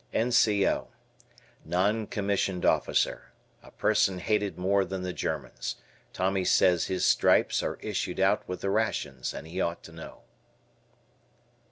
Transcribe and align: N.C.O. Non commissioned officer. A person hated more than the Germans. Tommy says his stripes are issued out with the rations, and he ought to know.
N.C.O. 0.13 0.87
Non 1.63 2.07
commissioned 2.07 2.65
officer. 2.65 3.31
A 3.61 3.69
person 3.69 4.17
hated 4.17 4.57
more 4.57 4.83
than 4.83 5.03
the 5.03 5.13
Germans. 5.13 5.75
Tommy 6.11 6.43
says 6.43 6.85
his 6.85 7.05
stripes 7.05 7.61
are 7.61 7.77
issued 7.83 8.19
out 8.19 8.41
with 8.49 8.61
the 8.61 8.71
rations, 8.71 9.31
and 9.31 9.45
he 9.45 9.61
ought 9.61 9.83
to 9.83 9.91
know. 9.91 10.21